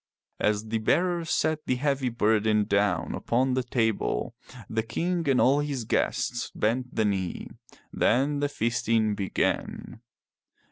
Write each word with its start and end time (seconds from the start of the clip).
As 0.39 0.69
the 0.69 0.79
bearer 0.79 1.23
set 1.25 1.67
the 1.67 1.75
heavy 1.75 2.09
burden 2.09 2.63
down 2.63 3.13
upon 3.13 3.53
the 3.53 3.61
table, 3.61 4.33
the 4.67 4.81
King 4.81 5.29
and 5.29 5.39
all 5.39 5.59
his 5.59 5.83
guests 5.85 6.51
bent 6.55 6.95
the 6.95 7.05
knee. 7.05 7.49
Then 7.93 8.39
the 8.39 8.49
feasting 8.49 9.13
began. 9.13 10.01